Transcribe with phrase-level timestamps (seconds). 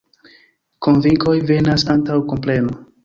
[0.87, 2.79] Konvinkoj venas antaŭ kompreno.